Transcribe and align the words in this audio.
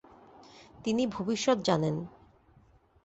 তিনি 0.85 1.03
ভবিষ্যত 1.07 1.57
জানেন। 1.63 1.95